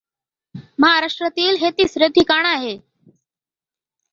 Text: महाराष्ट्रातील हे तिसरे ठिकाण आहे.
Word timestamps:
महाराष्ट्रातील 0.79 1.55
हे 1.55 1.69
तिसरे 1.69 2.07
ठिकाण 2.07 2.45
आहे. 2.45 2.77